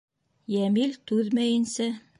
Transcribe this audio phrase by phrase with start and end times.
[0.55, 1.93] Йәмил түҙмәйенсә: